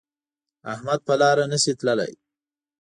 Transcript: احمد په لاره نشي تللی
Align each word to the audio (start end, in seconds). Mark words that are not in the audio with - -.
احمد 0.73 0.99
په 1.07 1.13
لاره 1.21 1.43
نشي 1.51 1.73
تللی 1.79 2.13